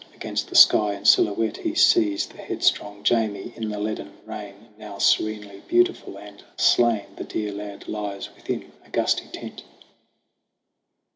[0.15, 4.55] Against the sky, in silhouette, he sees The headstrong Jamie in the leaden rain.
[4.65, 9.61] And now serenely beautiful and slain The dear lad lies within a gusty tent.